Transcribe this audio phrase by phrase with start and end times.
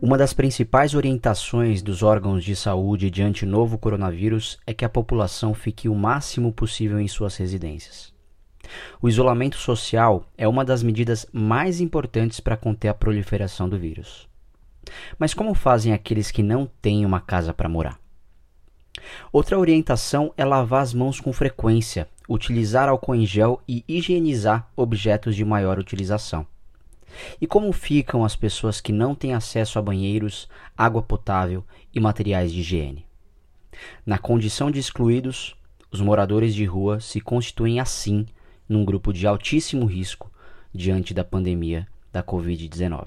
[0.00, 5.52] Uma das principais orientações dos órgãos de saúde diante novo coronavírus é que a população
[5.52, 8.14] fique o máximo possível em suas residências.
[9.02, 14.28] O isolamento social é uma das medidas mais importantes para conter a proliferação do vírus.
[15.18, 17.98] Mas como fazem aqueles que não têm uma casa para morar?
[19.32, 25.34] Outra orientação é lavar as mãos com frequência, utilizar álcool em gel e higienizar objetos
[25.34, 26.46] de maior utilização.
[27.40, 32.52] E como ficam as pessoas que não têm acesso a banheiros, água potável e materiais
[32.52, 33.06] de higiene?
[34.04, 35.56] Na condição de excluídos,
[35.90, 38.26] os moradores de rua se constituem assim
[38.68, 40.30] num grupo de altíssimo risco
[40.72, 43.06] diante da pandemia da Covid-19.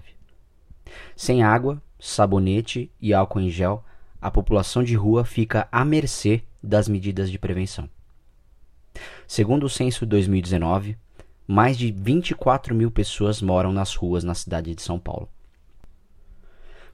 [1.16, 3.84] Sem água, sabonete e álcool em gel,
[4.22, 7.90] a população de rua fica à mercê das medidas de prevenção.
[9.28, 10.98] Segundo o censo 2019,
[11.48, 15.28] mais de 24 mil pessoas moram nas ruas na cidade de São Paulo.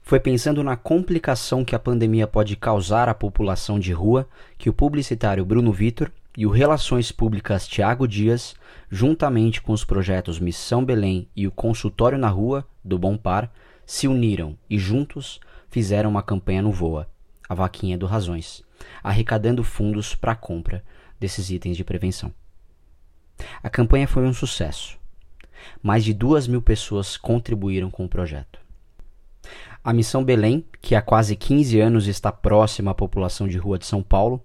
[0.00, 4.72] Foi pensando na complicação que a pandemia pode causar à população de rua que o
[4.72, 8.54] publicitário Bruno Vitor e o Relações Públicas Tiago Dias,
[8.88, 13.52] juntamente com os projetos Missão Belém e o Consultório na Rua, do Bom Par,
[13.84, 17.06] se uniram e juntos fizeram uma campanha no Voa,
[17.48, 18.62] a vaquinha do Razões,
[19.02, 20.84] arrecadando fundos para a compra
[21.18, 22.32] desses itens de prevenção.
[23.62, 24.98] A campanha foi um sucesso.
[25.82, 28.60] Mais de duas mil pessoas contribuíram com o projeto.
[29.82, 33.86] A Missão Belém, que há quase 15 anos está próxima à população de rua de
[33.86, 34.44] São Paulo,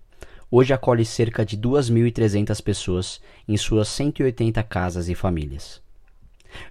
[0.49, 5.81] hoje acolhe cerca de 2.300 pessoas em suas 180 casas e famílias.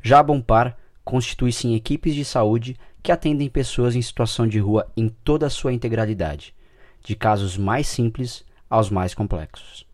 [0.00, 4.90] Já a Bompar constitui-se em equipes de saúde que atendem pessoas em situação de rua
[4.96, 6.54] em toda a sua integralidade,
[7.02, 9.86] de casos mais simples aos mais complexos.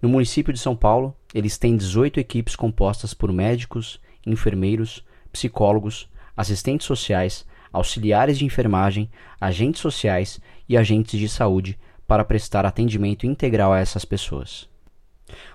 [0.00, 6.86] No município de São Paulo, eles têm 18 equipes compostas por médicos, enfermeiros, psicólogos, assistentes
[6.86, 13.78] sociais, auxiliares de enfermagem, agentes sociais e agentes de saúde para prestar atendimento integral a
[13.78, 14.68] essas pessoas.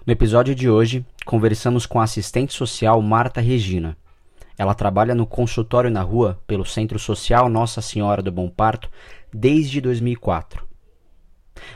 [0.06, 3.96] No episódio de hoje, conversamos com a assistente social Marta Regina.
[4.58, 8.90] Ela trabalha no consultório na rua pelo Centro Social Nossa Senhora do Bom Parto
[9.32, 10.66] desde 2004.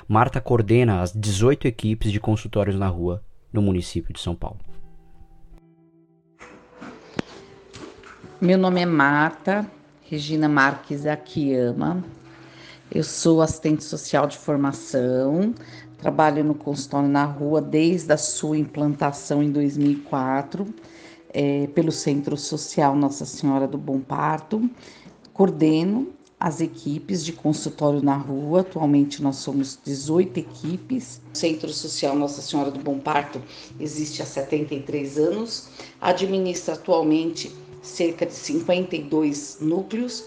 [0.08, 4.60] Marta coordena as 18 equipes de consultórios na rua no município de São Paulo.
[8.40, 9.70] Meu nome é Marta
[10.12, 12.04] Regina Marques Akiyama.
[12.94, 15.54] Eu sou assistente social de formação,
[15.98, 20.68] trabalho no consultório na rua desde a sua implantação em 2004,
[21.34, 24.70] é, pelo Centro Social Nossa Senhora do Bom Parto.
[25.34, 28.62] Coordeno as equipes de consultório na rua.
[28.62, 31.22] Atualmente nós somos 18 equipes.
[31.32, 33.40] O Centro Social Nossa Senhora do Bom Parto
[33.80, 35.70] existe há 73 anos.
[36.02, 40.26] Administra atualmente cerca de 52 núcleos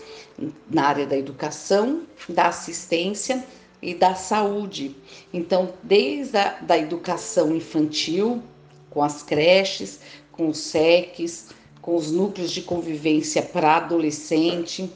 [0.70, 3.44] na área da educação, da assistência
[3.82, 4.96] e da saúde.
[5.32, 8.40] Então, desde a da educação infantil,
[8.88, 9.98] com as creches,
[10.36, 11.48] com os SECs,
[11.80, 14.90] com os núcleos de convivência para adolescente,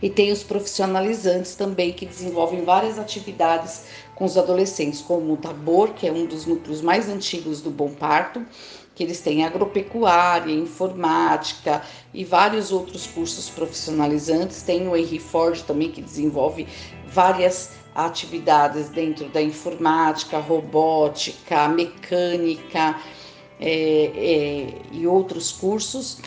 [0.00, 3.84] e tem os profissionalizantes também que desenvolvem várias atividades
[4.14, 7.90] com os adolescentes, como o Tabor, que é um dos núcleos mais antigos do Bom
[7.90, 8.44] Parto,
[8.94, 11.82] que eles têm agropecuária, informática
[12.14, 14.62] e vários outros cursos profissionalizantes.
[14.62, 16.66] Tem o Henry Ford também, que desenvolve
[17.06, 22.96] várias atividades dentro da informática, robótica, mecânica
[23.60, 26.18] é, é, e outros cursos.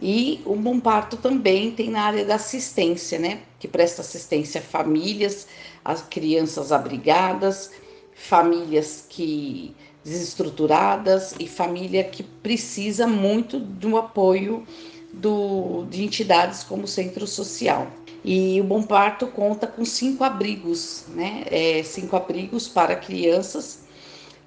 [0.00, 3.42] E o Bom Parto também tem na área da assistência, né?
[3.60, 5.46] Que presta assistência a famílias,
[5.84, 7.70] a crianças abrigadas,
[8.14, 14.66] famílias que desestruturadas e família que precisa muito do apoio
[15.12, 17.86] do, de entidades como o Centro Social.
[18.24, 21.44] E o Bom Parto conta com cinco abrigos, né?
[21.46, 23.81] É, cinco abrigos para crianças.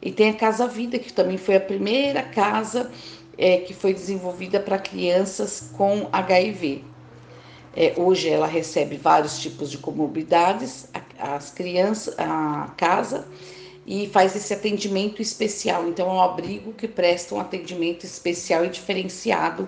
[0.01, 2.91] E tem a Casa Vida, que também foi a primeira casa
[3.37, 6.83] é, que foi desenvolvida para crianças com HIV.
[7.75, 10.87] É, hoje ela recebe vários tipos de comorbidades,
[11.19, 13.27] as crianças, a casa,
[13.85, 15.87] e faz esse atendimento especial.
[15.87, 19.67] Então, é um abrigo que presta um atendimento especial e diferenciado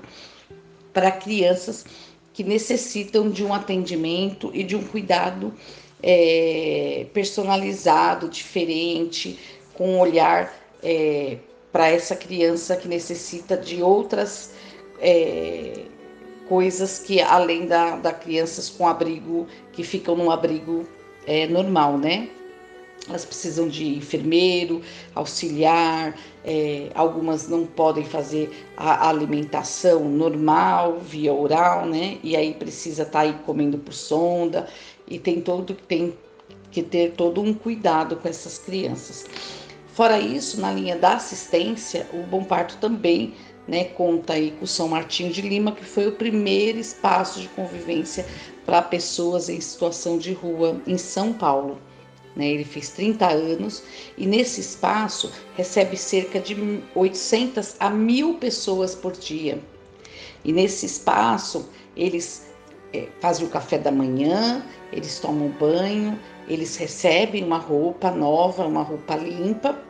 [0.93, 1.85] para crianças
[2.33, 5.53] que necessitam de um atendimento e de um cuidado
[6.01, 9.37] é, personalizado, diferente,
[9.77, 10.53] com um olhar
[10.83, 11.37] é,
[11.71, 14.51] para essa criança que necessita de outras
[14.99, 15.83] é,
[16.47, 20.87] coisas que além da, da crianças com abrigo que ficam num abrigo
[21.25, 22.29] é, normal, né?
[23.07, 24.81] elas precisam de enfermeiro,
[25.15, 32.17] auxiliar, é, algumas não podem fazer a alimentação normal, via oral, né?
[32.23, 34.67] E aí precisa estar tá aí comendo por sonda
[35.07, 36.13] e tem todo tem
[36.69, 39.25] que ter todo um cuidado com essas crianças.
[39.97, 43.33] Fora isso, na linha da assistência, o Bom Parto também
[43.67, 47.47] né, conta aí com o São Martinho de Lima, que foi o primeiro espaço de
[47.47, 48.23] convivência
[48.63, 51.79] para pessoas em situação de rua em São Paulo.
[52.35, 52.45] Né?
[52.45, 53.81] Ele fez 30 anos
[54.15, 59.59] e nesse espaço recebe cerca de 800 a 1000 pessoas por dia.
[60.45, 62.45] E nesse espaço eles
[62.93, 64.63] é, fazem o café da manhã,
[64.93, 69.86] eles tomam banho, eles recebem uma roupa nova, uma roupa limpa.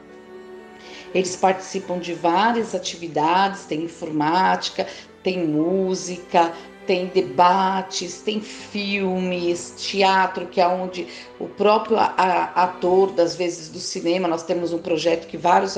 [1.14, 4.88] Eles participam de várias atividades, tem informática,
[5.24, 6.54] tem música,
[6.88, 11.06] tem debates, tem filmes, teatro, que é onde
[11.38, 15.78] o próprio ator, das vezes do cinema, nós temos um projeto que vários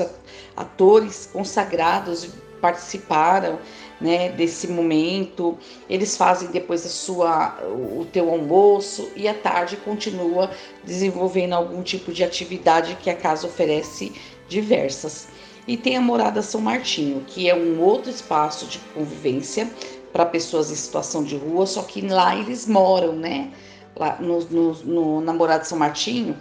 [0.56, 2.30] atores consagrados
[2.60, 3.58] participaram
[4.00, 5.58] né, desse momento.
[5.88, 10.50] Eles fazem depois a sua, o teu almoço e à tarde continua
[10.84, 14.12] desenvolvendo algum tipo de atividade que a casa oferece
[14.50, 15.28] diversas.
[15.66, 19.70] E tem a Morada São Martinho, que é um outro espaço de convivência
[20.12, 23.52] para pessoas em situação de rua, só que lá eles moram, né?
[23.96, 26.36] Lá no, no, no Namorado São Martinho,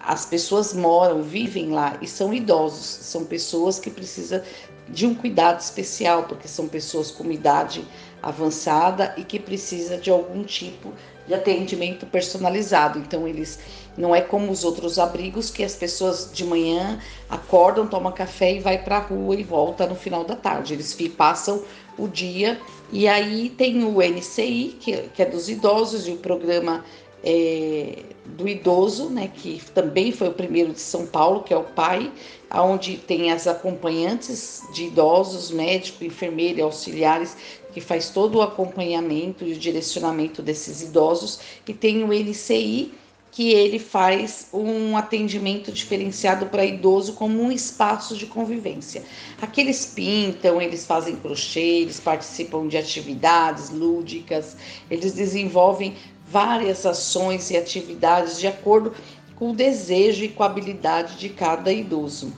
[0.00, 4.40] as pessoas moram, vivem lá e são idosos, são pessoas que precisam
[4.88, 7.84] de um cuidado especial, porque são pessoas com idade
[8.22, 10.92] avançada e que precisa de algum tipo
[11.26, 12.98] de atendimento personalizado.
[12.98, 13.58] Então eles
[13.96, 18.60] não é como os outros abrigos que as pessoas de manhã acordam, tomam café e
[18.60, 20.74] vai para a rua e volta no final da tarde.
[20.74, 21.62] Eles passam
[21.98, 22.60] o dia
[22.92, 26.84] e aí tem o NCI, que, que é dos idosos, e o programa
[27.24, 31.64] é, do idoso, né, que também foi o primeiro de São Paulo, que é o
[31.64, 32.12] PAI,
[32.54, 37.36] onde tem as acompanhantes de idosos, médico, enfermeiro e auxiliares,
[37.76, 42.94] que faz todo o acompanhamento e o direcionamento desses idosos, e tem o NCI,
[43.30, 49.04] que ele faz um atendimento diferenciado para idoso como um espaço de convivência.
[49.42, 54.56] Aqueles pintam, eles fazem crochê, eles participam de atividades lúdicas,
[54.90, 55.96] eles desenvolvem
[56.26, 58.94] várias ações e atividades de acordo
[59.34, 62.32] com o desejo e com a habilidade de cada idoso.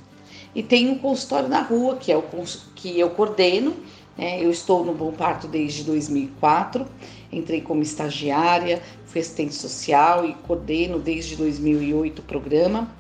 [0.52, 2.24] E tem um consultório na rua, que é o
[2.74, 3.76] que eu coordeno.
[4.18, 4.42] Né?
[4.44, 6.84] Eu estou no Bom Parto desde 2004,
[7.30, 12.90] entrei como estagiária, fui assistente social e coordeno desde 2008 o programa.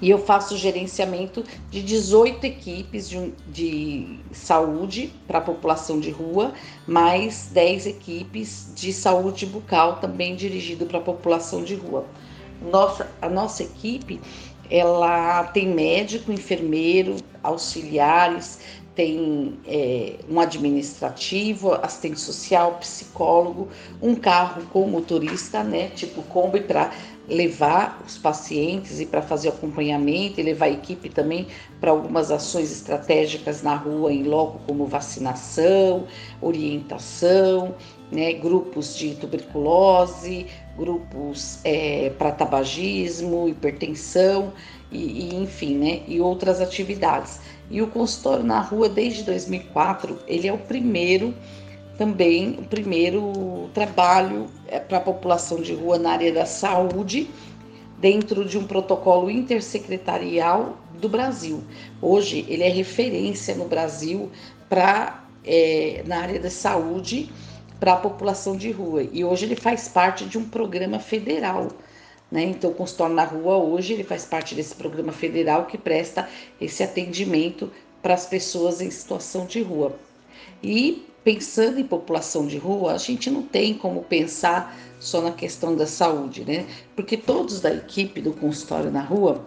[0.00, 6.52] E eu faço gerenciamento de 18 equipes de, de saúde para a população de rua,
[6.86, 12.04] mais 10 equipes de saúde bucal, também dirigido para a população de rua.
[12.60, 14.20] Nossa, a nossa equipe
[14.70, 18.58] ela tem médico, enfermeiro, auxiliares,
[18.94, 23.68] tem é, um administrativo, assistente social, psicólogo,
[24.00, 26.92] um carro com motorista, né, tipo Kombi para
[27.28, 31.46] levar os pacientes e para fazer acompanhamento e levar a equipe também
[31.80, 36.06] para algumas ações estratégicas na rua em loco como vacinação,
[36.40, 37.74] orientação,
[38.12, 40.46] né, grupos de tuberculose,
[40.76, 44.52] grupos é, para tabagismo, hipertensão
[44.92, 47.40] e, e, enfim, né, e outras atividades.
[47.70, 51.34] E o consultório na rua desde 2004 ele é o primeiro
[51.96, 57.30] também o primeiro trabalho é, para a população de rua na área da saúde
[57.98, 61.62] dentro de um protocolo intersecretarial do Brasil.
[62.02, 64.30] Hoje ele é referência no Brasil
[64.68, 67.30] para é, na área da saúde
[67.78, 69.06] para a população de rua.
[69.12, 71.68] E hoje ele faz parte de um programa federal.
[72.30, 72.44] Né?
[72.44, 76.28] Então, o consultório na rua hoje ele faz parte desse programa federal que presta
[76.60, 77.70] esse atendimento
[78.02, 79.96] para as pessoas em situação de rua.
[80.62, 85.74] E pensando em população de rua, a gente não tem como pensar só na questão
[85.74, 86.66] da saúde, né?
[86.94, 89.44] Porque todos da equipe do consultório na rua,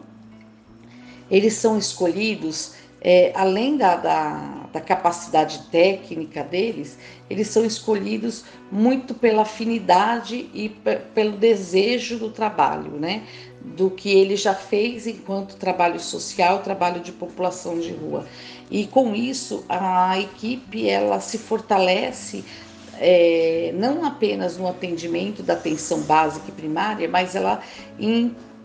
[1.30, 6.98] eles são escolhidos é, além da, da, da, capacidade técnica deles,
[7.30, 10.70] eles são escolhidos muito pela afinidade e
[11.14, 13.24] pelo desejo do trabalho, né?
[13.62, 18.26] Do que ele já fez enquanto trabalho social, trabalho de população de rua.
[18.70, 22.44] E com isso, a equipe ela se fortalece
[23.00, 27.62] é, não apenas no atendimento da atenção básica e primária, mas ela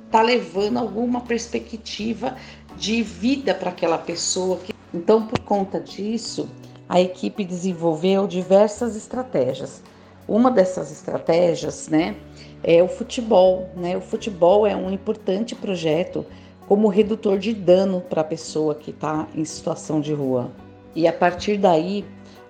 [0.06, 2.36] está levando alguma perspectiva
[2.76, 4.58] de vida para aquela pessoa.
[4.92, 6.48] Então, por conta disso,
[6.88, 9.82] a equipe desenvolveu diversas estratégias.
[10.28, 12.16] Uma dessas estratégias, né,
[12.62, 13.96] é o futebol, né?
[13.96, 16.24] O futebol é um importante projeto
[16.68, 20.52] como redutor de dano para a pessoa que está em situação de rua.
[20.94, 22.04] E a partir daí,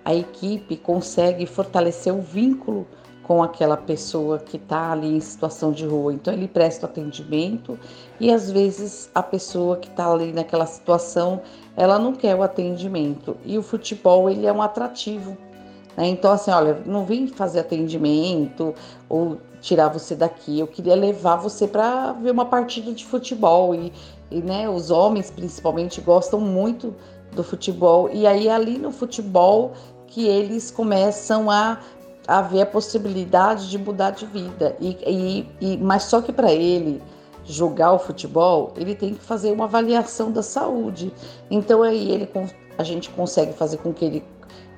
[0.04, 2.86] a equipe consegue fortalecer o vínculo
[3.22, 6.12] com aquela pessoa que está ali em situação de rua.
[6.12, 7.78] Então ele presta atendimento
[8.18, 11.40] e às vezes a pessoa que está ali naquela situação
[11.76, 15.36] ela não quer o atendimento e o futebol ele é um atrativo.
[15.96, 16.08] Né?
[16.08, 18.74] Então assim, olha, não vim fazer atendimento
[19.08, 20.58] ou tirar você daqui.
[20.58, 23.92] Eu queria levar você para ver uma partida de futebol e,
[24.30, 26.94] e né, os homens principalmente gostam muito
[27.34, 29.72] do futebol e aí ali no futebol
[30.06, 31.78] que eles começam a
[32.38, 34.76] haver a possibilidade de mudar de vida.
[34.80, 37.02] E, e, e mas só que para ele
[37.44, 41.12] jogar o futebol, ele tem que fazer uma avaliação da saúde.
[41.50, 42.30] Então aí ele,
[42.78, 44.24] a gente consegue fazer com que ele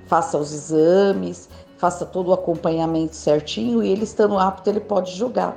[0.07, 5.57] faça os exames, faça todo o acompanhamento certinho e ele estando apto, ele pode jogar.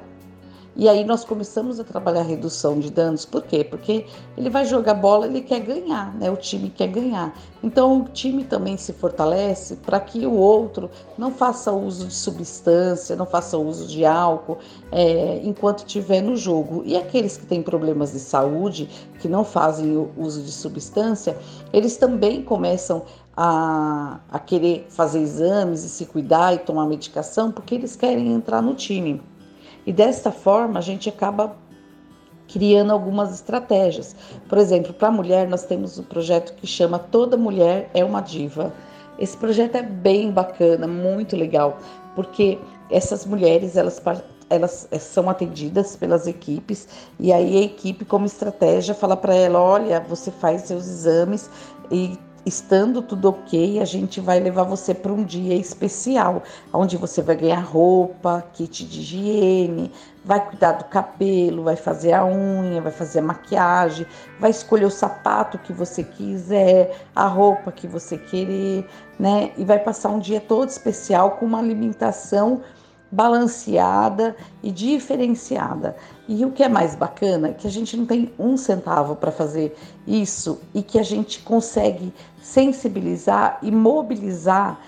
[0.79, 3.63] E aí nós começamos a trabalhar a redução de danos, por quê?
[3.63, 4.05] Porque
[4.38, 6.29] ele vai jogar bola, ele quer ganhar, né?
[6.29, 7.36] O time quer ganhar.
[7.63, 13.15] Então o time também se fortalece para que o outro não faça uso de substância,
[13.15, 14.60] não faça uso de álcool
[14.91, 16.84] é, enquanto estiver no jogo.
[16.86, 18.88] E aqueles que têm problemas de saúde,
[19.19, 21.36] que não fazem uso de substância,
[21.74, 23.01] eles também começam
[23.36, 28.62] a, a querer fazer exames e se cuidar e tomar medicação porque eles querem entrar
[28.62, 29.24] no time.
[29.88, 31.56] E desta forma a gente acaba
[32.46, 34.13] criando algumas estratégias.
[34.50, 38.20] Por exemplo, para a mulher nós temos um projeto que chama Toda Mulher é uma
[38.20, 38.74] Diva.
[39.17, 41.77] Esse projeto é bem bacana, muito legal,
[42.15, 42.60] porque
[42.91, 44.01] essas mulheres elas
[44.50, 46.88] elas são atendidas pelas equipes
[47.20, 51.50] e aí a equipe como estratégia fala para ela, olha, você faz seus exames
[51.91, 52.17] e
[52.48, 57.36] estando tudo ok, a gente vai levar você para um dia especial, onde você vai
[57.36, 59.92] ganhar roupa, kit de higiene,
[60.24, 64.06] vai cuidar do cabelo, vai fazer a unha, vai fazer a maquiagem,
[64.39, 68.88] vai escolher o sapato que você quiser, a roupa que você querer,
[69.20, 69.51] né?
[69.58, 72.62] E vai passar um dia todo especial com uma alimentação
[73.12, 75.96] balanceada e diferenciada.
[76.28, 79.32] E o que é mais bacana é que a gente não tem um centavo para
[79.32, 84.80] fazer isso e que a gente consegue sensibilizar e mobilizar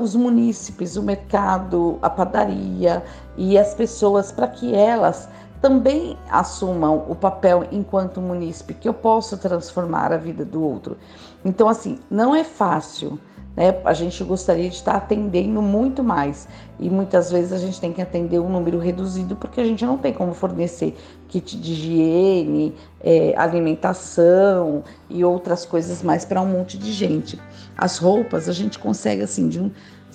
[0.00, 3.02] os munícipes, o mercado, a padaria
[3.36, 5.28] e as pessoas para que elas
[5.60, 10.96] também assumam o papel enquanto munícipe que eu posso transformar a vida do outro.
[11.44, 13.18] Então assim, não é fácil
[13.56, 13.80] né?
[13.84, 18.00] A gente gostaria de estar atendendo muito mais e muitas vezes a gente tem que
[18.00, 20.96] atender um número reduzido porque a gente não tem como fornecer
[21.28, 27.38] kit de higiene, é, alimentação e outras coisas mais para um monte de gente.
[27.76, 29.70] As roupas a gente consegue assim de um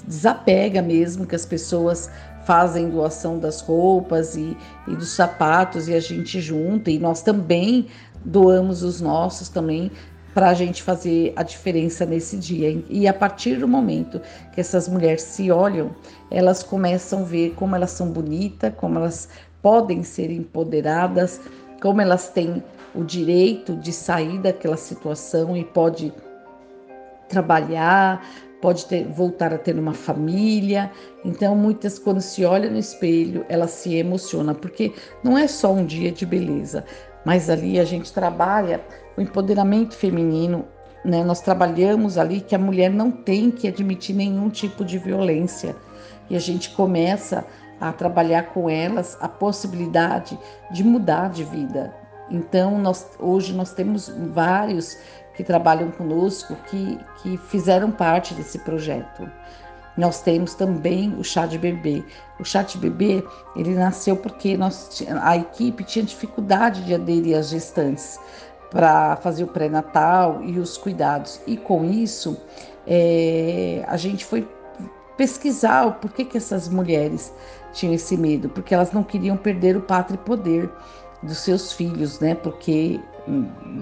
[0.07, 2.09] desapega mesmo que as pessoas
[2.45, 4.55] fazem doação das roupas e,
[4.87, 7.87] e dos sapatos e a gente junta e nós também
[8.23, 9.91] doamos os nossos também
[10.35, 12.83] para a gente fazer a diferença nesse dia.
[12.89, 15.95] E a partir do momento que essas mulheres se olham,
[16.29, 19.29] elas começam a ver como elas são bonitas, como elas
[19.61, 21.39] podem ser empoderadas,
[21.81, 22.61] como elas têm
[22.93, 26.11] o direito de sair daquela situação e pode
[27.29, 28.21] trabalhar,
[28.65, 30.91] pode ter, voltar a ter uma família.
[31.23, 34.91] Então, muitas, quando se olha no espelho, ela se emociona, porque
[35.23, 36.83] não é só um dia de beleza,
[37.23, 38.81] mas ali a gente trabalha
[39.15, 40.65] o empoderamento feminino,
[41.03, 41.23] né?
[41.23, 45.75] Nós trabalhamos ali que a mulher não tem que admitir nenhum tipo de violência
[46.27, 47.45] e a gente começa
[47.79, 50.39] a trabalhar com elas a possibilidade
[50.71, 51.93] de mudar de vida.
[52.31, 54.97] Então, nós, hoje nós temos vários
[55.35, 59.29] que trabalham conosco que, que fizeram parte desse projeto.
[59.97, 62.03] Nós temos também o chá de bebê.
[62.39, 63.23] O chá de bebê,
[63.55, 68.19] ele nasceu porque nós, a equipe tinha dificuldade de aderir às gestantes
[68.69, 71.39] para fazer o pré-natal e os cuidados.
[71.47, 72.37] E com isso,
[72.85, 74.47] é, a gente foi
[75.15, 77.33] pesquisar o porquê que essas mulheres
[77.71, 80.69] tinham esse medo, porque elas não queriam perder o pátrio poder
[81.23, 82.35] dos seus filhos, né?
[82.35, 82.99] Porque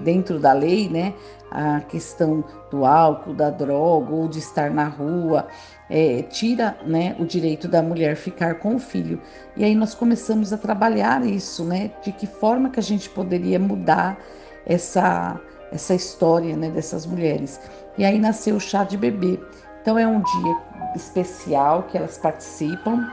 [0.02, 1.14] dentro da lei, né,
[1.50, 5.46] a questão do álcool, da droga ou de estar na rua,
[5.88, 9.20] é, tira né, o direito da mulher ficar com o filho.
[9.56, 11.92] E aí nós começamos a trabalhar isso, né?
[12.02, 14.18] De que forma que a gente poderia mudar
[14.66, 17.60] essa, essa história né, dessas mulheres.
[17.96, 19.38] E aí nasceu o chá de bebê.
[19.80, 20.56] Então é um dia
[20.96, 23.06] especial que elas participam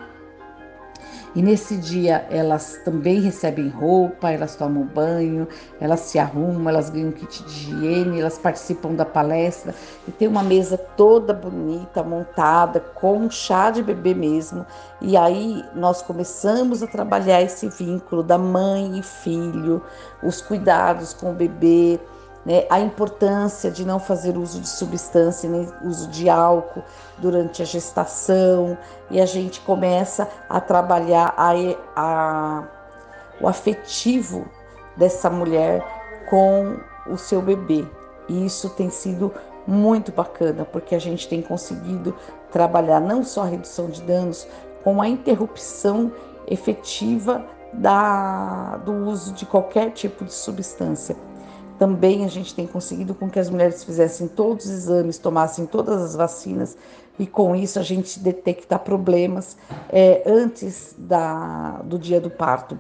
[1.34, 5.48] E nesse dia elas também recebem roupa, elas tomam banho,
[5.80, 9.74] elas se arrumam, elas ganham kit de higiene, elas participam da palestra
[10.08, 14.66] e tem uma mesa toda bonita montada com chá de bebê mesmo.
[15.00, 19.82] E aí nós começamos a trabalhar esse vínculo da mãe e filho,
[20.22, 21.98] os cuidados com o bebê,
[22.46, 26.84] né, a importância de não fazer uso de substância nem uso de álcool
[27.18, 28.78] durante a gestação
[29.10, 31.52] e a gente começa a trabalhar a,
[31.96, 32.64] a,
[33.40, 34.48] o afetivo
[34.98, 35.86] dessa mulher
[36.30, 37.86] com o seu bebê.
[38.28, 39.32] E isso tem sido
[39.68, 42.16] muito bacana porque a gente tem conseguido
[42.52, 44.48] trabalhar não só a redução de danos,
[44.84, 46.12] como a interrupção
[46.48, 51.16] efetiva da, do uso de qualquer tipo de substância.
[51.82, 56.00] Também a gente tem conseguido com que as mulheres fizessem todos os exames, tomassem todas
[56.00, 56.78] as vacinas
[57.18, 59.58] e com isso a gente detectar problemas
[59.90, 62.80] é, antes da, do dia do parto.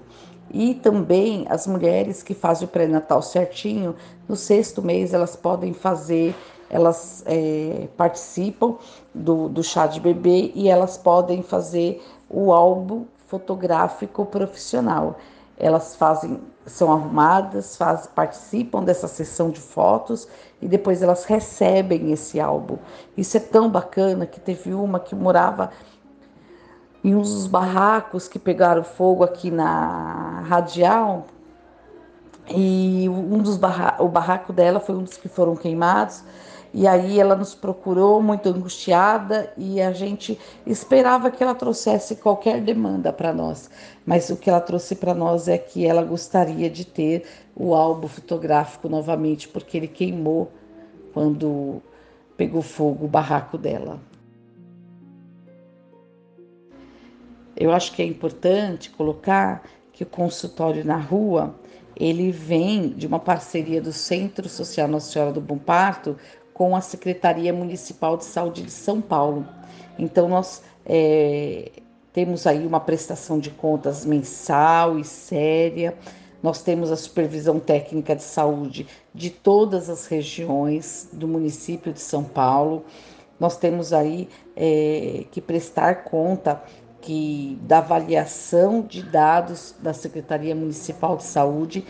[0.51, 3.95] E também as mulheres que fazem o pré-natal certinho,
[4.29, 6.35] no sexto mês elas podem fazer,
[6.69, 8.75] elas é, participam
[9.15, 15.17] do, do chá de bebê e elas podem fazer o álbum fotográfico profissional.
[15.57, 20.27] Elas fazem são arrumadas, faz, participam dessa sessão de fotos
[20.61, 22.77] e depois elas recebem esse álbum.
[23.17, 25.71] Isso é tão bacana que teve uma que morava
[27.03, 31.25] em um dos barracos que pegaram fogo aqui na Radial
[32.47, 36.23] e um dos barra o barraco dela foi um dos que foram queimados
[36.73, 42.61] e aí ela nos procurou muito angustiada e a gente esperava que ela trouxesse qualquer
[42.61, 43.69] demanda para nós.
[44.05, 48.07] Mas o que ela trouxe para nós é que ela gostaria de ter o álbum
[48.07, 50.49] fotográfico novamente, porque ele queimou
[51.13, 51.81] quando
[52.37, 53.99] pegou fogo o barraco dela.
[57.55, 61.53] Eu acho que é importante colocar que o consultório na rua
[61.95, 66.17] ele vem de uma parceria do Centro Social Nossa Senhora do Bom Parto
[66.61, 69.47] com a Secretaria Municipal de Saúde de São Paulo.
[69.97, 71.71] Então, nós é,
[72.13, 75.97] temos aí uma prestação de contas mensal e séria.
[76.43, 82.23] Nós temos a supervisão técnica de saúde de todas as regiões do município de São
[82.23, 82.85] Paulo.
[83.39, 86.61] Nós temos aí é, que prestar conta
[87.01, 91.83] que da avaliação de dados da Secretaria Municipal de Saúde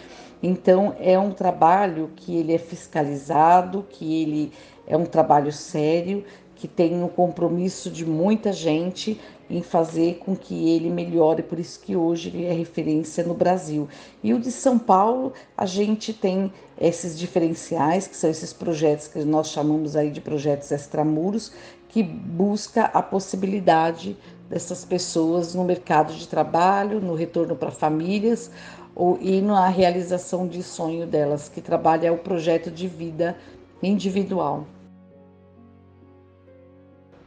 [0.44, 4.52] então é um trabalho que ele é fiscalizado, que ele
[4.88, 6.24] é um trabalho sério,
[6.62, 11.80] que tem um compromisso de muita gente em fazer com que ele melhore, por isso
[11.80, 13.90] que hoje ele é referência no Brasil.
[14.24, 19.26] E o de São Paulo, a gente tem esses diferenciais, que são esses projetos que
[19.26, 21.52] nós chamamos aí de projetos extramuros,
[21.90, 24.16] que busca a possibilidade
[24.48, 28.52] dessas pessoas no mercado de trabalho, no retorno para famílias,
[28.96, 33.36] ou, e na realização de sonho delas, que trabalha o projeto de vida
[33.82, 34.68] individual.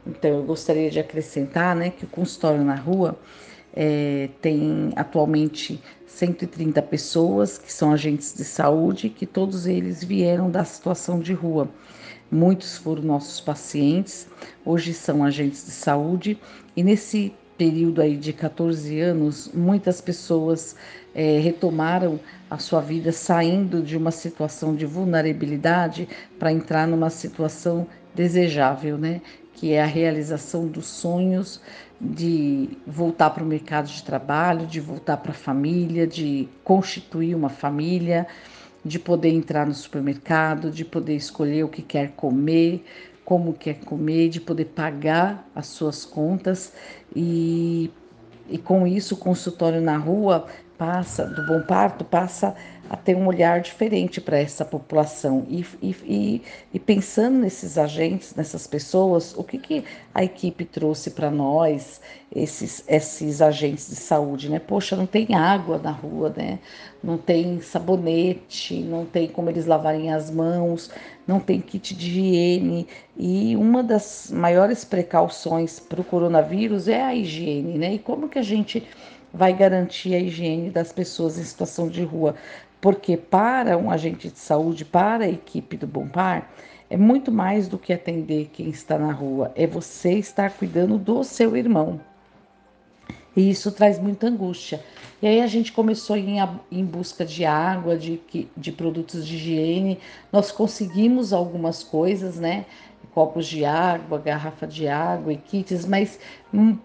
[0.05, 3.17] Então, eu gostaria de acrescentar né, que o consultório na rua
[3.73, 10.63] é, tem atualmente 130 pessoas que são agentes de saúde, que todos eles vieram da
[10.63, 11.67] situação de rua.
[12.31, 14.27] Muitos foram nossos pacientes,
[14.63, 16.39] hoje são agentes de saúde,
[16.75, 20.75] e nesse período aí de 14 anos, muitas pessoas
[21.13, 27.87] é, retomaram a sua vida saindo de uma situação de vulnerabilidade para entrar numa situação
[28.13, 29.21] desejável, né?
[29.53, 31.61] Que é a realização dos sonhos
[31.99, 37.49] de voltar para o mercado de trabalho, de voltar para a família, de constituir uma
[37.49, 38.27] família,
[38.83, 42.83] de poder entrar no supermercado, de poder escolher o que quer comer,
[43.25, 46.71] como quer comer, de poder pagar as suas contas
[47.15, 47.91] e,
[48.47, 50.45] e com isso o consultório na rua
[50.77, 52.55] passa, do Bom Parto, passa
[52.89, 55.45] a ter um olhar diferente para essa população.
[55.49, 56.41] E, e,
[56.73, 61.99] e, pensando nesses agentes, nessas pessoas, o que, que a equipe trouxe para nós,
[62.33, 64.59] esses, esses agentes de saúde, né?
[64.59, 66.59] Poxa, não tem água na rua, né?
[67.03, 70.91] Não tem sabonete, não tem como eles lavarem as mãos,
[71.25, 72.87] não tem kit de higiene.
[73.17, 77.93] E uma das maiores precauções para o coronavírus é a higiene, né?
[77.93, 78.85] E como que a gente
[79.35, 82.35] vai garantir a higiene das pessoas em situação de rua,
[82.85, 86.51] porque para um agente de saúde, para a equipe do Bompar,
[86.87, 91.23] é muito mais do que atender quem está na rua, é você estar cuidando do
[91.23, 91.99] seu irmão.
[93.35, 94.83] E isso traz muita angústia.
[95.19, 96.35] E aí a gente começou em,
[96.71, 98.21] em busca de água, de,
[98.55, 99.97] de produtos de higiene.
[100.31, 102.67] Nós conseguimos algumas coisas, né?
[103.15, 106.19] Copos de água, garrafa de água e kits, mas
[106.53, 106.77] hum,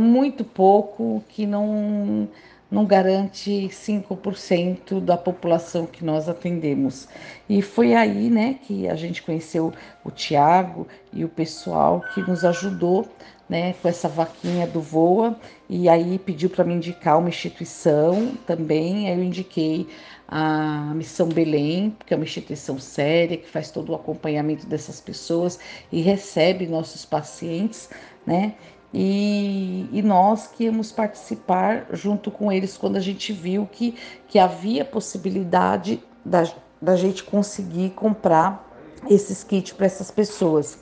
[0.00, 2.28] muito pouco, que não,
[2.70, 7.08] não garante 5% da população que nós atendemos.
[7.48, 9.72] E foi aí né, que a gente conheceu
[10.04, 13.08] o Tiago e o pessoal que nos ajudou
[13.48, 15.34] né, com essa vaquinha do Voa,
[15.68, 19.88] e aí pediu para me indicar uma instituição também, aí eu indiquei
[20.28, 25.58] a Missão Belém, que é uma instituição séria, que faz todo o acompanhamento dessas pessoas
[25.90, 27.88] e recebe nossos pacientes,
[28.26, 28.54] né?
[28.92, 33.94] E, e, nós que íamos participar junto com eles quando a gente viu que,
[34.26, 38.66] que havia possibilidade da, da gente conseguir comprar
[39.08, 40.78] esses kits para essas pessoas.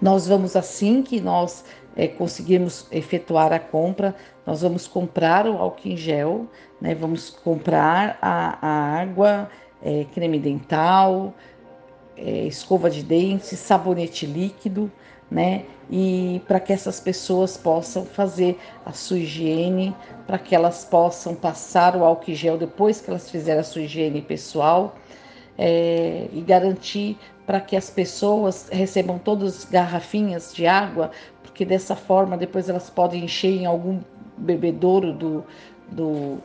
[0.00, 1.64] Nós vamos assim que nós
[1.96, 4.14] é, conseguirmos efetuar a compra,
[4.46, 6.46] nós vamos comprar o álcool em gel,
[6.80, 6.94] né?
[6.94, 9.50] Vamos comprar a, a água,
[9.82, 11.34] é, creme dental,
[12.16, 14.90] é, escova de dentes, sabonete líquido,
[15.30, 15.64] né?
[15.90, 19.94] E para que essas pessoas possam fazer a sua higiene,
[20.26, 24.20] para que elas possam passar o álcool gel depois que elas fizerem a sua higiene
[24.22, 24.94] pessoal
[25.58, 31.10] é, e garantir para que as pessoas recebam todas garrafinhas de água,
[31.42, 34.00] porque dessa forma depois elas podem encher em algum
[34.36, 35.44] bebedouro do,
[35.90, 36.38] do,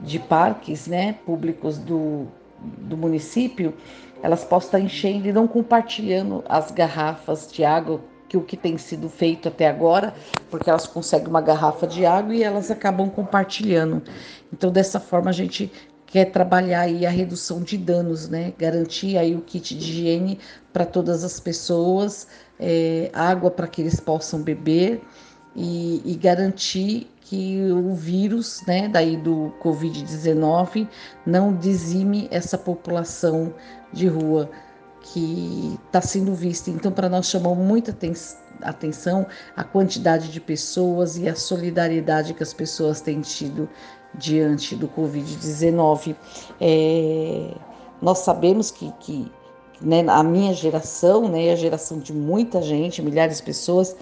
[0.00, 2.26] de parques né, públicos do,
[2.60, 3.74] do município,
[4.22, 8.00] elas possam estar enchendo e não compartilhando as garrafas de água
[8.34, 10.12] que o que tem sido feito até agora,
[10.50, 14.02] porque elas conseguem uma garrafa de água e elas acabam compartilhando.
[14.52, 15.70] Então, dessa forma, a gente
[16.04, 18.52] quer trabalhar aí a redução de danos, né?
[18.58, 20.38] Garantir aí o kit de higiene
[20.72, 22.26] para todas as pessoas,
[22.58, 25.00] é, água para que eles possam beber
[25.54, 30.88] e, e, garantir que o vírus, né, daí do Covid-19
[31.24, 33.54] não dizime essa população
[33.92, 34.50] de rua
[35.04, 36.70] que está sendo vista.
[36.70, 37.94] Então, para nós chamou muita
[38.62, 43.68] atenção a quantidade de pessoas e a solidariedade que as pessoas têm tido
[44.14, 46.16] diante do Covid-19.
[46.58, 47.54] É,
[48.00, 49.30] nós sabemos que, que
[49.80, 53.94] né, a minha geração, né, a geração de muita gente, milhares de pessoas,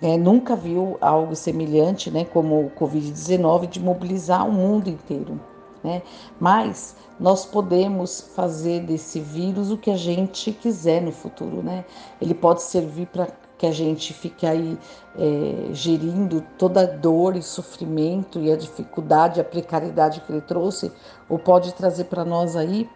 [0.00, 5.38] é, nunca viu algo semelhante, né, como o Covid-19, de mobilizar o mundo inteiro.
[5.82, 6.02] Né?
[6.38, 11.62] Mas nós podemos fazer desse vírus o que a gente quiser no futuro.
[11.62, 11.84] Né?
[12.20, 14.76] Ele pode servir para que a gente fique aí
[15.16, 20.90] é, gerindo toda a dor e sofrimento e a dificuldade, a precariedade que ele trouxe,
[21.28, 22.90] ou pode trazer para nós aí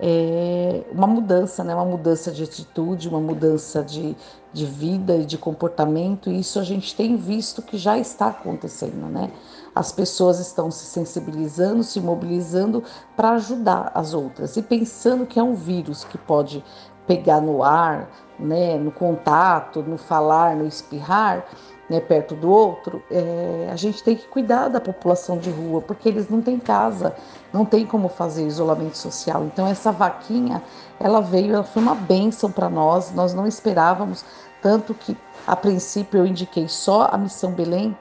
[0.00, 1.74] é, uma mudança, né?
[1.74, 4.16] uma mudança de atitude, uma mudança de,
[4.52, 9.06] de vida e de comportamento, e isso a gente tem visto que já está acontecendo.
[9.06, 9.30] Né?
[9.74, 12.84] As pessoas estão se sensibilizando, se mobilizando
[13.16, 16.64] para ajudar as outras e pensando que é um vírus que pode
[17.06, 21.44] pegar no ar, né, no contato, no falar, no espirrar,
[21.88, 26.08] né, perto do outro, é, a gente tem que cuidar da população de rua, porque
[26.08, 27.14] eles não têm casa,
[27.52, 29.44] não tem como fazer isolamento social.
[29.44, 30.62] Então essa vaquinha,
[31.00, 34.24] ela veio, ela foi uma bênção para nós, nós não esperávamos,
[34.60, 37.96] tanto que a princípio eu indiquei só a Missão Belém,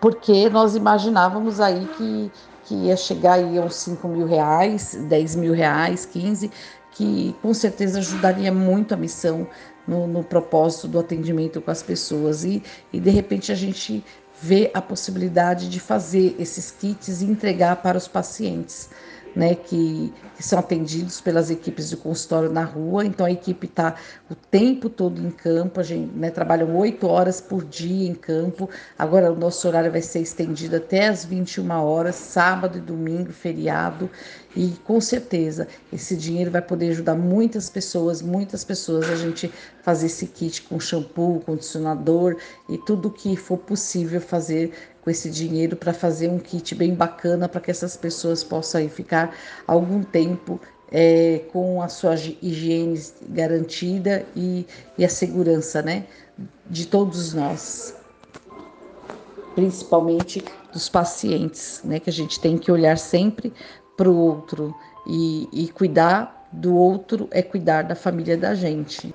[0.00, 2.32] porque nós imaginávamos aí que,
[2.64, 6.50] que ia chegar aí uns 5 mil reais, 10 mil reais, 15,
[6.92, 9.46] que com certeza ajudaria muito a missão
[9.86, 12.44] no, no propósito do atendimento com as pessoas.
[12.44, 12.62] E,
[12.92, 14.04] e de repente a gente
[14.40, 18.88] vê a possibilidade de fazer esses kits e entregar para os pacientes
[19.34, 23.04] né, que, que, são atendidos pelas equipes de consultório na rua.
[23.04, 23.94] Então a equipe está
[24.30, 28.68] o tempo todo em campo, a gente né, trabalham oito horas por dia em campo.
[28.98, 34.10] Agora o nosso horário vai ser estendido até as 21 horas, sábado e domingo, feriado.
[34.56, 39.50] E com certeza esse dinheiro vai poder ajudar muitas pessoas, muitas pessoas a gente
[39.82, 42.36] fazer esse kit com shampoo, condicionador
[42.68, 47.48] e tudo que for possível fazer com esse dinheiro para fazer um kit bem bacana
[47.48, 49.34] para que essas pessoas possam ficar
[49.66, 50.60] algum tempo
[50.90, 54.66] é, com a sua higiene garantida e,
[54.98, 56.04] e a segurança né,
[56.68, 57.94] de todos nós,
[59.54, 63.52] principalmente dos pacientes, né, que a gente tem que olhar sempre
[63.96, 64.74] para o outro
[65.06, 69.14] e, e cuidar do outro é cuidar da família da gente.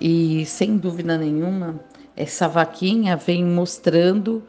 [0.00, 1.78] E sem dúvida nenhuma,
[2.16, 4.42] essa vaquinha vem mostrando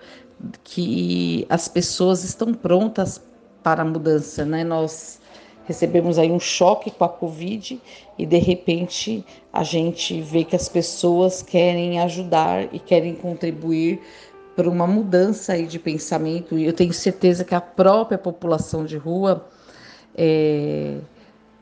[0.63, 3.21] que as pessoas estão prontas
[3.61, 4.63] para a mudança, né?
[4.63, 5.19] Nós
[5.65, 7.81] recebemos aí um choque com a Covid
[8.17, 14.01] e de repente a gente vê que as pessoas querem ajudar e querem contribuir
[14.55, 18.97] para uma mudança aí de pensamento e eu tenho certeza que a própria população de
[18.97, 19.47] rua
[20.15, 20.97] é,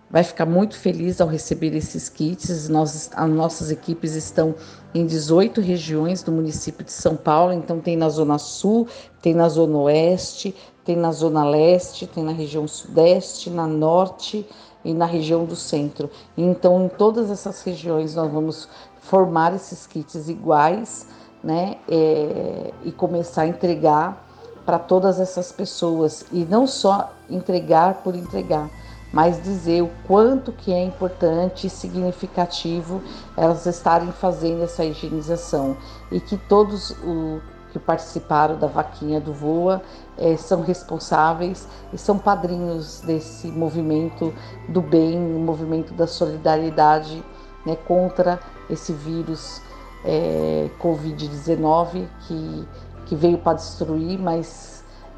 [0.09, 2.67] vai ficar muito feliz ao receber esses kits.
[2.67, 4.53] Nós, as nossas equipes estão
[4.93, 8.87] em 18 regiões do município de São Paulo, então tem na Zona Sul,
[9.21, 14.45] tem na Zona Oeste, tem na Zona Leste, tem na região Sudeste, na Norte
[14.83, 16.09] e na região do Centro.
[16.37, 18.67] Então, em todas essas regiões, nós vamos
[18.99, 21.07] formar esses kits iguais,
[21.43, 24.27] né, é, e começar a entregar
[24.65, 28.69] para todas essas pessoas e não só entregar por entregar,
[29.11, 33.01] mas dizer o quanto que é importante e significativo
[33.35, 35.75] elas estarem fazendo essa higienização.
[36.11, 39.81] E que todos o que participaram da vaquinha do Voa
[40.17, 44.33] é, são responsáveis e são padrinhos desse movimento
[44.67, 47.23] do bem, movimento da solidariedade
[47.65, 49.61] né, contra esse vírus
[50.03, 52.67] é, Covid-19 que,
[53.05, 54.70] que veio para destruir, mas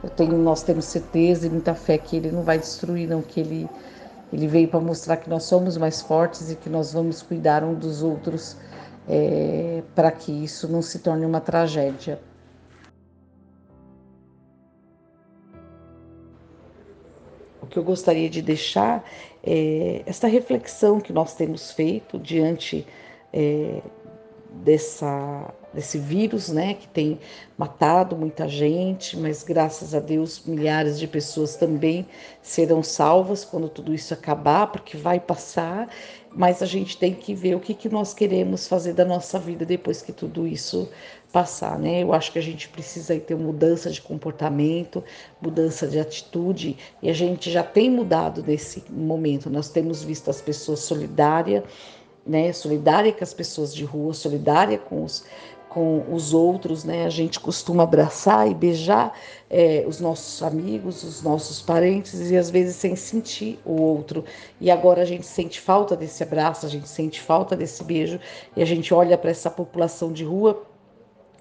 [0.10, 3.70] tenho, nós temos certeza e muita fé que ele não vai destruir, não, que ele,
[4.32, 7.74] ele veio para mostrar que nós somos mais fortes e que nós vamos cuidar um
[7.74, 8.58] dos outros
[9.08, 12.20] é, para que isso não se torne uma tragédia.
[17.64, 19.04] o que eu gostaria de deixar
[19.42, 22.86] é essa reflexão que nós temos feito diante
[23.32, 23.82] é,
[24.64, 27.20] dessa, desse vírus, né, que tem
[27.58, 32.06] matado muita gente, mas graças a Deus milhares de pessoas também
[32.42, 35.90] serão salvas quando tudo isso acabar, porque vai passar,
[36.32, 39.66] mas a gente tem que ver o que, que nós queremos fazer da nossa vida
[39.66, 40.90] depois que tudo isso
[41.34, 42.04] passar, né?
[42.04, 45.04] Eu acho que a gente precisa ter mudança de comportamento,
[45.42, 49.50] mudança de atitude, e a gente já tem mudado nesse momento.
[49.50, 51.64] Nós temos visto as pessoas solidárias,
[52.26, 52.54] né?
[52.54, 55.26] Solidária com as pessoas de rua, solidária com os
[55.74, 57.06] com os outros, né?
[57.06, 59.18] A gente costuma abraçar e beijar
[59.50, 64.24] é, os nossos amigos, os nossos parentes e às vezes sem sentir o outro.
[64.62, 68.20] E agora a gente sente falta desse abraço, a gente sente falta desse beijo
[68.56, 70.64] e a gente olha para essa população de rua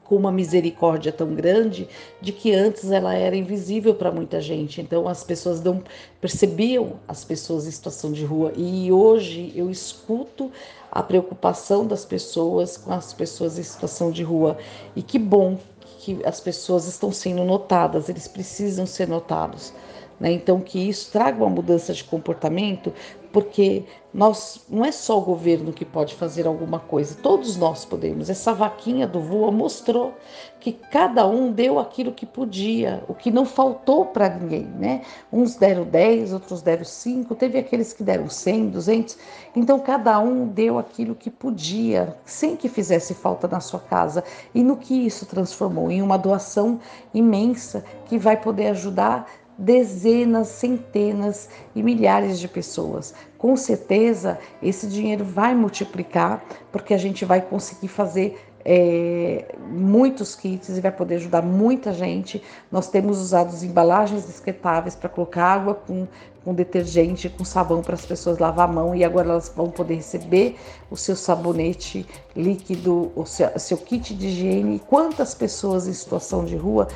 [0.05, 1.89] com uma misericórdia tão grande
[2.21, 4.81] de que antes ela era invisível para muita gente.
[4.81, 5.83] Então as pessoas não
[6.21, 8.53] percebiam as pessoas em situação de rua.
[8.57, 10.51] E hoje eu escuto
[10.91, 14.59] a preocupação das pessoas com as pessoas em situação de rua.
[14.95, 15.59] E que bom
[16.01, 19.73] que as pessoas estão sendo notadas, eles precisam ser notados.
[20.19, 20.33] Né?
[20.33, 22.93] Então, que isso traga uma mudança de comportamento,
[23.33, 28.29] porque nós não é só o governo que pode fazer alguma coisa, todos nós podemos.
[28.29, 30.13] Essa vaquinha do Voa mostrou
[30.61, 35.03] que cada um deu aquilo que podia, o que não faltou para ninguém, né?
[35.33, 39.19] Uns deram 10, outros deram 5, teve aqueles que deram 100, 200.
[39.57, 44.23] Então cada um deu aquilo que podia, sem que fizesse falta na sua casa.
[44.55, 46.79] E no que isso transformou em uma doação
[47.15, 49.27] imensa que vai poder ajudar
[49.59, 53.15] dezenas, centenas e milhares de pessoas.
[53.39, 60.69] Com certeza, esse dinheiro vai multiplicar, porque a gente vai conseguir fazer é, muitos kits
[60.69, 62.43] e vai poder ajudar muita gente.
[62.71, 66.07] Nós temos usado embalagens descartáveis para colocar água com,
[66.45, 69.97] com detergente, com sabão para as pessoas lavar a mão e agora elas vão poder
[69.97, 70.57] receber
[70.91, 74.81] o seu sabonete líquido, o seu, seu kit de higiene.
[74.87, 76.89] Quantas pessoas em situação de rua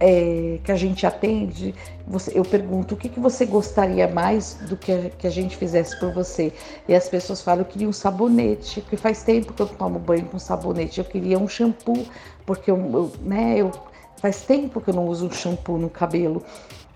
[0.00, 1.74] é, que a gente atende,
[2.06, 5.56] você, eu pergunto o que, que você gostaria mais do que a, que a gente
[5.58, 6.52] fizesse por você.
[6.88, 10.24] E as pessoas falam, eu queria um sabonete, porque faz tempo que eu tomo banho
[10.24, 12.06] com sabonete, eu queria um shampoo,
[12.46, 13.70] porque eu, eu né, eu,
[14.16, 16.42] faz tempo que eu não uso um shampoo no cabelo.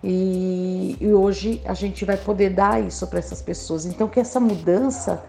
[0.03, 3.85] E, e hoje a gente vai poder dar isso para essas pessoas.
[3.85, 5.23] Então que essa mudança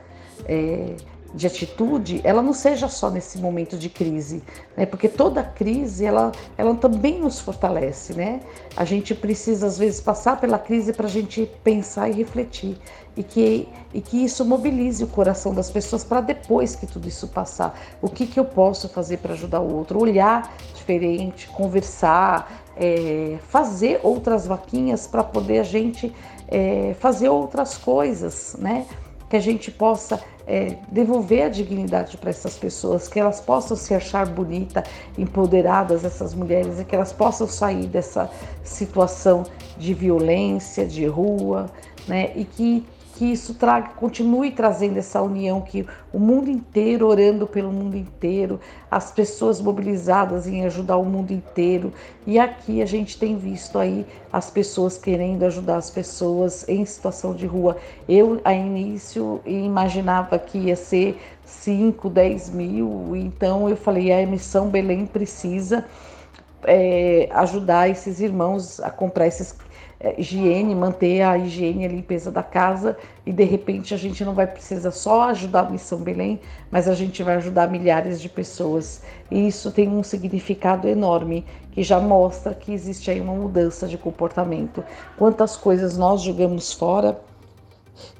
[0.45, 0.95] é,
[1.35, 4.41] de atitude, ela não seja só nesse momento de crise,
[4.75, 4.85] né?
[4.85, 8.39] Porque toda crise, ela, ela também nos fortalece, né?
[8.75, 12.77] A gente precisa às vezes passar pela crise para a gente pensar e refletir
[13.17, 17.27] e que, e que isso mobilize o coração das pessoas para depois que tudo isso
[17.27, 23.37] passar, o que, que eu posso fazer para ajudar o outro, olhar diferente, conversar, é,
[23.49, 26.13] fazer outras vaquinhas para poder a gente
[26.47, 28.85] é, fazer outras coisas, né?
[29.29, 33.93] Que a gente possa é, devolver a dignidade para essas pessoas, que elas possam se
[33.93, 34.83] achar bonita,
[35.17, 38.29] empoderadas, essas mulheres, e que elas possam sair dessa
[38.63, 39.43] situação
[39.77, 41.69] de violência, de rua,
[42.07, 42.31] né?
[42.35, 47.71] E que que isso traga, continue trazendo essa união, que o mundo inteiro orando pelo
[47.71, 48.59] mundo inteiro,
[48.91, 51.93] as pessoas mobilizadas em ajudar o mundo inteiro.
[52.27, 57.33] E aqui a gente tem visto aí as pessoas querendo ajudar as pessoas em situação
[57.33, 57.77] de rua.
[58.07, 64.67] Eu, a início, imaginava que ia ser 5, 10 mil, então eu falei, a emissão
[64.67, 65.85] Belém precisa
[66.65, 69.55] é, ajudar esses irmãos a comprar esses
[69.99, 74.23] é, higiene, manter a higiene e a limpeza da casa e de repente a gente
[74.23, 78.29] não vai precisar só ajudar a Missão Belém, mas a gente vai ajudar milhares de
[78.29, 79.01] pessoas.
[79.31, 83.97] E isso tem um significado enorme que já mostra que existe aí uma mudança de
[83.97, 84.83] comportamento.
[85.17, 87.19] Quantas coisas nós jogamos fora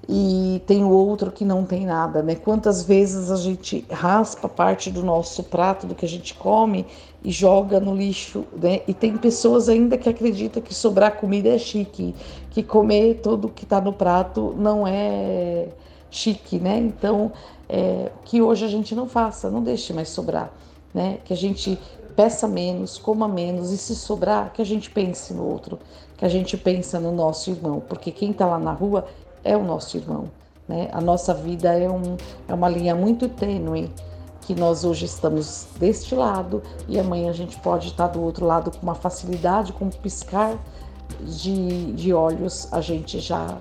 [0.07, 2.35] e tem o outro que não tem nada, né?
[2.35, 6.85] Quantas vezes a gente raspa parte do nosso prato, do que a gente come
[7.23, 8.81] e joga no lixo, né?
[8.87, 12.13] E tem pessoas ainda que acreditam que sobrar comida é chique,
[12.51, 15.69] que comer tudo que está no prato não é
[16.11, 16.77] chique, né?
[16.77, 17.31] Então,
[17.67, 20.53] é, que hoje a gente não faça, não deixe mais sobrar,
[20.93, 21.17] né?
[21.25, 21.79] Que a gente
[22.15, 25.79] peça menos, coma menos e se sobrar, que a gente pense no outro,
[26.15, 29.05] que a gente pensa no nosso irmão, porque quem está lá na rua
[29.45, 30.25] é o nosso irmão.
[30.67, 30.89] Né?
[30.91, 33.89] A nossa vida é, um, é uma linha muito tênue
[34.41, 38.71] que nós hoje estamos deste lado e amanhã a gente pode estar do outro lado
[38.71, 40.57] com uma facilidade, com um piscar
[41.21, 43.57] de, de olhos, a gente já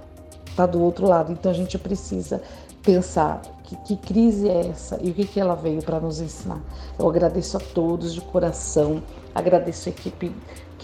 [0.47, 1.33] está do outro lado.
[1.33, 2.43] Então a gente precisa
[2.83, 6.61] pensar que, que crise é essa e o que, que ela veio para nos ensinar.
[6.99, 9.03] Eu agradeço a todos de coração,
[9.35, 10.35] agradeço a equipe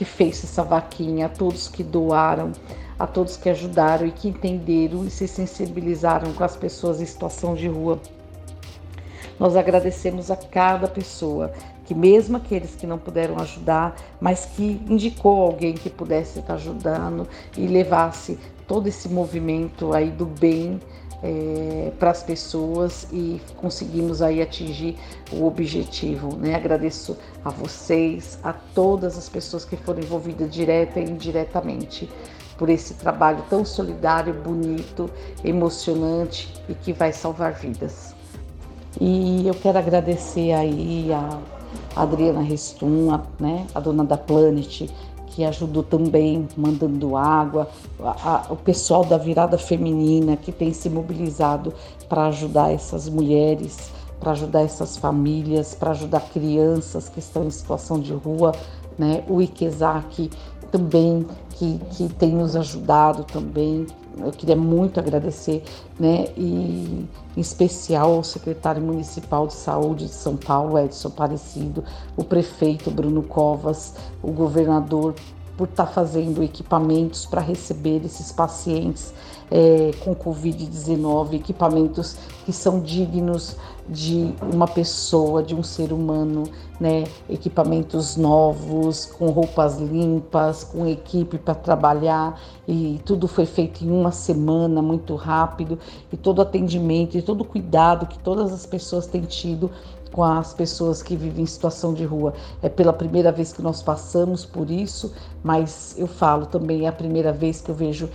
[0.01, 2.53] que fez essa vaquinha, a todos que doaram,
[2.99, 7.55] a todos que ajudaram e que entenderam e se sensibilizaram com as pessoas em situação
[7.55, 8.01] de rua.
[9.39, 11.53] Nós agradecemos a cada pessoa
[11.85, 17.29] que mesmo aqueles que não puderam ajudar, mas que indicou alguém que pudesse estar ajudando
[17.55, 20.81] e levasse todo esse movimento aí do bem
[21.23, 24.97] é, para as pessoas e conseguimos aí atingir
[25.33, 26.37] o objetivo.
[26.37, 26.55] Né?
[26.55, 32.09] Agradeço a vocês, a todas as pessoas que foram envolvidas direta e indiretamente
[32.57, 35.11] por esse trabalho tão solidário, bonito,
[35.43, 38.15] emocionante e que vai salvar vidas.
[39.01, 41.39] E eu quero agradecer aí a
[41.97, 44.91] Adriana Restum, a, né, a dona da Planet,
[45.31, 47.69] que ajudou também mandando água,
[48.01, 51.73] a, a, o pessoal da virada feminina que tem se mobilizado
[52.09, 57.99] para ajudar essas mulheres, para ajudar essas famílias, para ajudar crianças que estão em situação
[57.99, 58.53] de rua,
[58.99, 59.25] né?
[59.29, 60.31] O Ikezaki
[60.71, 63.87] também que, que tem nos ajudado também.
[64.19, 65.63] Eu queria muito agradecer,
[65.99, 66.29] né?
[66.37, 71.85] E em especial ao secretário municipal de saúde de São Paulo, Edson Aparecido,
[72.17, 75.15] o prefeito Bruno Covas, o governador
[75.57, 79.13] por estar tá fazendo equipamentos para receber esses pacientes
[79.51, 83.57] é, com Covid-19, equipamentos que são dignos
[83.89, 86.45] de uma pessoa, de um ser humano,
[86.79, 87.05] né?
[87.29, 94.13] Equipamentos novos, com roupas limpas, com equipe para trabalhar e tudo foi feito em uma
[94.13, 95.79] semana, muito rápido
[96.13, 99.71] e todo atendimento e todo cuidado que todas as pessoas têm tido
[100.13, 102.35] com as pessoas que vivem em situação de rua.
[102.63, 106.93] É pela primeira vez que nós passamos por isso, mas eu falo também é a
[106.93, 108.09] primeira vez que eu vejo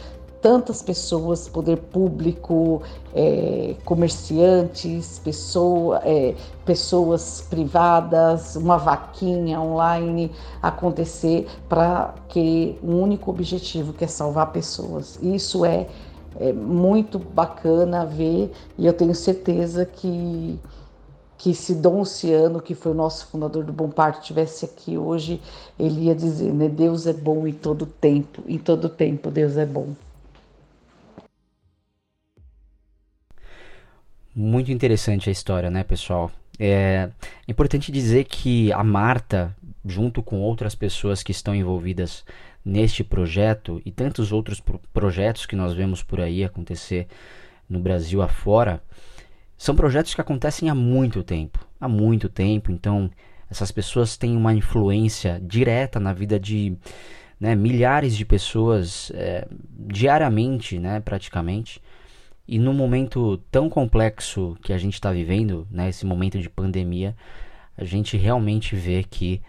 [0.46, 2.80] tantas pessoas, poder público,
[3.16, 10.32] é, comerciantes, pessoa, é, pessoas privadas, uma vaquinha online
[10.62, 15.18] acontecer para que um único objetivo que é salvar pessoas.
[15.20, 15.88] Isso é,
[16.40, 20.60] é muito bacana ver e eu tenho certeza que
[21.40, 25.42] que se Dom Luciano, que foi o nosso fundador do Bom Parto, estivesse aqui hoje,
[25.78, 29.66] ele ia dizer, né, Deus é bom em todo tempo, em todo tempo Deus é
[29.66, 29.90] bom.
[34.36, 36.30] Muito interessante a história, né, pessoal?
[36.60, 37.10] É
[37.48, 42.26] importante dizer que a Marta, junto com outras pessoas que estão envolvidas
[42.64, 47.08] neste projeto e tantos outros pro projetos que nós vemos por aí acontecer
[47.70, 48.84] no Brasil afora,
[49.58, 52.74] são projetos que acontecem há muito tempo, há muito tempo.
[52.74, 53.10] Então,
[53.50, 56.76] essas pessoas têm uma influência direta na vida de
[57.40, 59.48] né, milhares de pessoas é,
[59.88, 61.82] diariamente, né, praticamente.
[62.48, 67.16] E num momento tão complexo que a gente está vivendo, né, esse momento de pandemia,
[67.78, 69.42] a gente realmente vê que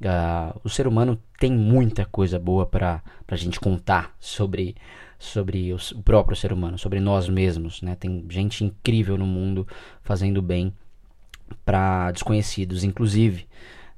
[0.00, 4.74] uh, o ser humano tem muita coisa boa para a gente contar sobre
[5.18, 7.94] sobre o, o próprio ser humano, sobre nós mesmos, né?
[7.94, 9.66] Tem gente incrível no mundo
[10.02, 10.72] fazendo bem
[11.64, 13.46] para desconhecidos, inclusive.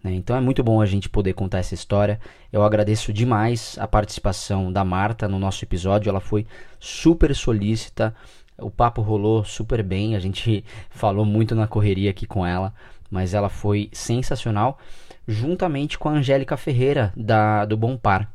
[0.02, 0.14] Né?
[0.14, 2.20] Então é muito bom a gente poder contar essa história.
[2.52, 6.08] Eu agradeço demais a participação da Marta no nosso episódio.
[6.08, 6.46] Ela foi
[6.78, 8.14] super solícita.
[8.58, 10.16] O papo rolou super bem.
[10.16, 12.74] A gente falou muito na correria aqui com ela,
[13.10, 14.78] mas ela foi sensacional,
[15.26, 18.30] juntamente com a Angélica Ferreira da do Bom Par,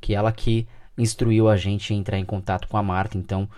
[0.00, 0.66] que ela que
[0.96, 3.16] instruiu a gente a entrar em contato com a Marta.
[3.16, 3.48] Então,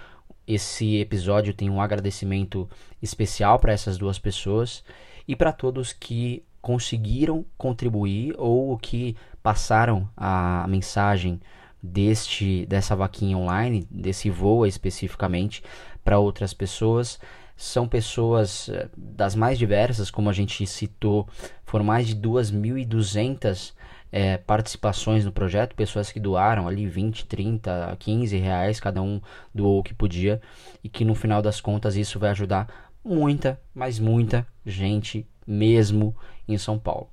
[0.47, 2.69] esse episódio tem um agradecimento
[3.01, 4.85] especial para essas duas pessoas
[5.27, 11.41] e para todos que conseguiram contribuir ou que passaram a mensagem
[11.83, 15.63] deste dessa vaquinha online, desse voa especificamente
[16.05, 17.19] para outras pessoas.
[17.57, 21.29] São pessoas eh, das mais diversas, como a gente citou,
[21.65, 23.73] foram mais de 2.200
[24.13, 29.21] é, participações no projeto, pessoas que doaram ali 20, 30, 15 reais, cada um
[29.55, 30.41] doou o que podia,
[30.85, 36.15] e que no final das contas isso vai ajudar muita, mas muita gente mesmo
[36.47, 37.09] em São Paulo.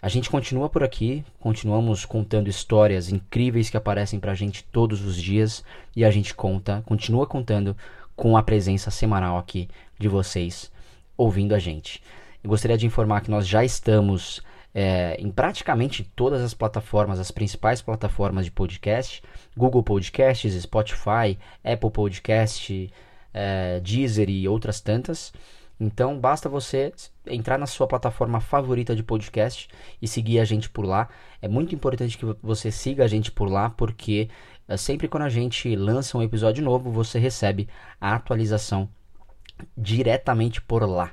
[0.00, 5.20] A gente continua por aqui, continuamos contando histórias incríveis que aparecem pra gente todos os
[5.20, 5.64] dias
[5.96, 7.76] e a gente conta, continua contando
[8.14, 9.68] com a presença semanal aqui
[9.98, 10.70] de vocês
[11.16, 12.00] ouvindo a gente.
[12.44, 14.40] Eu gostaria de informar que nós já estamos
[14.72, 19.20] é, em praticamente todas as plataformas, as principais plataformas de podcast,
[19.56, 22.92] Google Podcasts, Spotify, Apple Podcast,
[23.34, 25.32] é, Deezer e outras tantas.
[25.80, 26.92] Então basta você
[27.26, 29.68] entrar na sua plataforma favorita de podcast
[30.02, 31.08] e seguir a gente por lá.
[31.40, 34.28] É muito importante que você siga a gente por lá, porque
[34.66, 37.68] é, sempre quando a gente lança um episódio novo, você recebe
[38.00, 38.88] a atualização
[39.76, 41.12] diretamente por lá.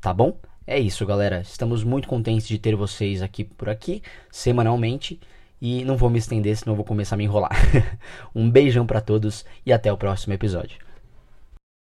[0.00, 0.38] Tá bom?
[0.66, 1.40] É isso, galera.
[1.40, 5.18] Estamos muito contentes de ter vocês aqui por aqui, semanalmente.
[5.60, 7.50] E não vou me estender, senão vou começar a me enrolar.
[8.34, 10.87] um beijão para todos e até o próximo episódio.